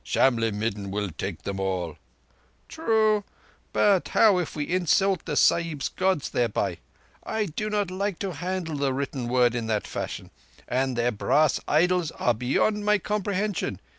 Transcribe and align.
"Shamlegh 0.03 0.55
midden 0.55 0.89
will 0.89 1.09
take 1.11 1.43
them 1.43 1.59
all." 1.59 1.95
"True! 2.67 3.23
But 3.71 4.07
how 4.07 4.39
if 4.39 4.55
we 4.55 4.63
insult 4.67 5.25
the 5.25 5.33
Sahibs' 5.35 5.89
Gods 5.95 6.31
thereby! 6.31 6.79
I 7.23 7.45
do 7.45 7.69
not 7.69 7.91
like 7.91 8.17
to 8.17 8.33
handle 8.33 8.77
the 8.77 8.93
Written 8.95 9.27
Word 9.27 9.53
in 9.53 9.67
that 9.67 9.85
fashion. 9.85 10.31
And 10.67 10.95
their 10.97 11.11
brass 11.11 11.59
idols 11.67 12.09
are 12.13 12.33
beyond 12.33 12.83
my 12.83 12.97
comprehension. 12.97 13.79